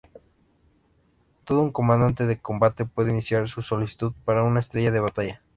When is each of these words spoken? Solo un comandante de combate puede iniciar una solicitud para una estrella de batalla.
Solo 1.47 1.61
un 1.61 1.71
comandante 1.71 2.25
de 2.25 2.39
combate 2.41 2.85
puede 2.85 3.11
iniciar 3.11 3.41
una 3.43 3.47
solicitud 3.61 4.15
para 4.25 4.43
una 4.43 4.59
estrella 4.59 4.89
de 4.89 4.99
batalla. 4.99 5.43